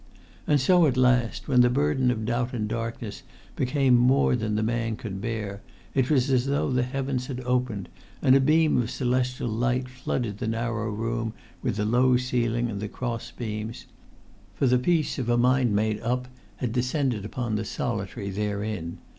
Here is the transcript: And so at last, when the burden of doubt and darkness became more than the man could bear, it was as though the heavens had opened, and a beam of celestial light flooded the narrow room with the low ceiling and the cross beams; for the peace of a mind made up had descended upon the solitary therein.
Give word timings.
And 0.47 0.59
so 0.59 0.87
at 0.87 0.97
last, 0.97 1.47
when 1.47 1.61
the 1.61 1.69
burden 1.69 2.09
of 2.09 2.25
doubt 2.25 2.53
and 2.55 2.67
darkness 2.67 3.21
became 3.55 3.95
more 3.95 4.35
than 4.35 4.55
the 4.55 4.63
man 4.63 4.95
could 4.95 5.21
bear, 5.21 5.61
it 5.93 6.09
was 6.09 6.31
as 6.31 6.47
though 6.47 6.71
the 6.71 6.81
heavens 6.81 7.27
had 7.27 7.39
opened, 7.41 7.87
and 8.19 8.35
a 8.35 8.39
beam 8.39 8.81
of 8.81 8.89
celestial 8.89 9.47
light 9.47 9.87
flooded 9.87 10.39
the 10.39 10.47
narrow 10.47 10.89
room 10.89 11.33
with 11.61 11.75
the 11.75 11.85
low 11.85 12.17
ceiling 12.17 12.67
and 12.67 12.79
the 12.81 12.87
cross 12.87 13.29
beams; 13.29 13.85
for 14.55 14.65
the 14.65 14.79
peace 14.79 15.19
of 15.19 15.29
a 15.29 15.37
mind 15.37 15.75
made 15.75 15.99
up 16.01 16.27
had 16.55 16.71
descended 16.71 17.23
upon 17.23 17.53
the 17.53 17.63
solitary 17.63 18.31
therein. 18.31 18.97